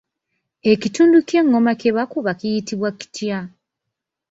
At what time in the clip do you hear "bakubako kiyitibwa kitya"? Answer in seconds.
1.97-3.39